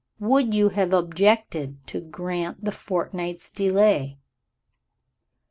[0.19, 4.17] "Would you have objected to grant the fortnight's delay?"